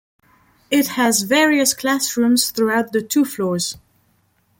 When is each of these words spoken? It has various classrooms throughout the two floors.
It 0.71 0.87
has 0.97 1.21
various 1.21 1.75
classrooms 1.75 2.49
throughout 2.49 2.91
the 2.91 3.03
two 3.03 3.23
floors. 3.23 3.77